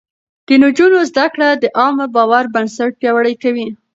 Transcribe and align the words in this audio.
د 0.47 0.49
نجونو 0.63 0.99
زده 1.09 1.25
کړه 1.33 1.49
د 1.53 1.65
عامه 1.79 2.05
باور 2.15 2.45
بنسټ 2.53 2.91
پياوړی 2.99 3.35
کوي. 3.43 3.67